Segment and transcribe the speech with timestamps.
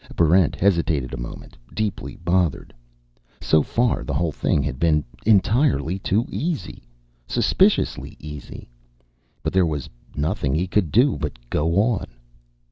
[0.15, 2.73] Barrent hesitated a moment, deeply bothered.
[3.39, 6.85] So far, the whole thing had been entirely too easy.
[7.27, 8.67] Suspiciously easy.
[9.43, 12.07] But there was nothing he could do but go on.